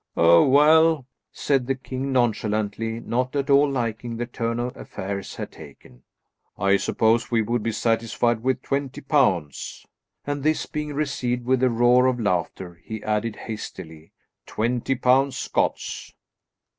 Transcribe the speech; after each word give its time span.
"Oh, 0.17 0.47
well," 0.49 1.05
said 1.31 1.67
the 1.67 1.75
king, 1.75 2.11
nonchalantly, 2.11 2.99
not 3.01 3.35
at 3.35 3.51
all 3.51 3.69
liking 3.69 4.17
the 4.17 4.25
turn 4.25 4.59
affairs 4.59 5.35
had 5.35 5.51
taken, 5.51 6.01
"I 6.57 6.77
suppose 6.77 7.29
we 7.29 7.43
would 7.43 7.61
be 7.61 7.71
satisfied 7.71 8.41
with 8.41 8.63
twenty 8.63 9.01
pounds," 9.01 9.85
and 10.25 10.41
this 10.41 10.65
being 10.65 10.95
received 10.95 11.45
with 11.45 11.61
a 11.61 11.69
roar 11.69 12.07
of 12.07 12.19
laughter, 12.19 12.81
he 12.83 13.03
added 13.03 13.35
hastily, 13.35 14.11
"twenty 14.47 14.95
pounds 14.95 15.37
Scots." 15.37 16.11